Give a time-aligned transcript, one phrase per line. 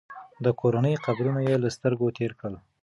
[0.43, 2.55] د کورنۍ قبرونه یې له سترګو تېر کړل.